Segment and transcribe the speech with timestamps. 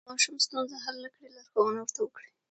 [0.05, 2.29] که ماشوم ستونزه حل نه کړي، لارښوونه ورته وکړئ.